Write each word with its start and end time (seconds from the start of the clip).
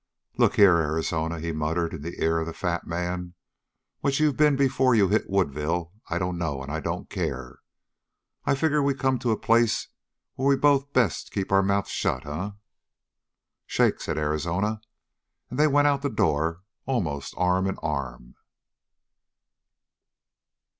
"Look 0.35 0.55
here, 0.55 0.77
Arizona," 0.77 1.39
he 1.39 1.51
muttered 1.51 1.93
in 1.93 2.01
the 2.01 2.19
ear 2.23 2.39
of 2.39 2.47
the 2.47 2.53
fat 2.55 2.87
man, 2.87 3.35
"what 3.99 4.19
you 4.19 4.33
been 4.33 4.55
before 4.55 4.95
you 4.95 5.09
hit 5.09 5.29
Woodville 5.29 5.93
I 6.09 6.17
dunno, 6.17 6.63
and 6.63 6.71
I 6.71 6.79
don't 6.79 7.07
care. 7.07 7.59
I 8.43 8.55
figure 8.55 8.81
we 8.81 8.95
come 8.95 9.19
to 9.19 9.29
a 9.29 9.37
place 9.37 9.89
where 10.33 10.47
we'd 10.47 10.59
both 10.59 10.91
best 10.91 11.31
keep 11.31 11.51
our 11.51 11.61
mouths 11.61 11.91
shut. 11.91 12.25
Eh?" 12.25 12.49
"Shake," 13.67 14.01
said 14.01 14.17
Arizona, 14.17 14.81
and 15.51 15.59
they 15.59 15.67
went 15.67 15.85
out 15.87 16.01
the 16.01 16.09
door, 16.09 16.61
almost 16.87 17.35
arm 17.37 17.67
in 17.67 17.77
arm. 17.83 18.33